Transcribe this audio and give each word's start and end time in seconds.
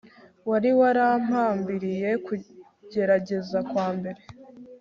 wari 0.49 0.69
warampambiriye 0.79 2.09
kugerageza 2.25 3.57
kwambere 3.69 4.21